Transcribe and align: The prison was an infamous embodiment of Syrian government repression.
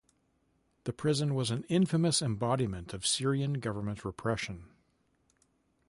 The 0.85 0.93
prison 0.93 1.35
was 1.35 1.51
an 1.51 1.63
infamous 1.69 2.23
embodiment 2.23 2.91
of 2.91 3.05
Syrian 3.05 3.59
government 3.59 4.03
repression. 4.03 4.65